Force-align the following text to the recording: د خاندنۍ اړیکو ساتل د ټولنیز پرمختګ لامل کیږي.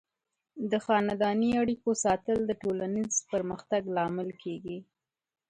د 0.71 0.73
خاندنۍ 0.85 1.51
اړیکو 1.61 1.89
ساتل 2.03 2.37
د 2.45 2.51
ټولنیز 2.61 3.15
پرمختګ 3.31 3.81
لامل 3.95 4.29
کیږي. 4.43 4.77